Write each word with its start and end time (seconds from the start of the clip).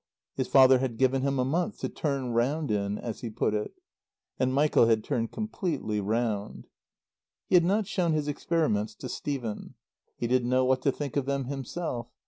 His 0.33 0.47
father 0.47 0.79
had 0.79 0.97
given 0.97 1.21
him 1.21 1.37
a 1.37 1.45
month 1.45 1.77
to 1.81 1.87
"turn 1.87 2.31
round 2.31 2.71
in," 2.71 2.97
as 2.97 3.21
he 3.21 3.29
put 3.29 3.53
it. 3.53 3.71
And 4.39 4.51
Michael 4.51 4.87
had 4.87 5.03
turned 5.03 5.31
completely 5.31 6.01
round. 6.01 6.65
He 7.45 7.53
had 7.55 7.63
not 7.65 7.85
shown 7.85 8.13
his 8.13 8.27
experiments 8.27 8.95
to 8.95 9.07
Stephen. 9.07 9.75
He 10.17 10.25
didn't 10.25 10.49
know 10.49 10.65
what 10.65 10.81
to 10.81 10.91
think 10.91 11.17
of 11.17 11.27
them 11.27 11.45
himself. 11.45 12.07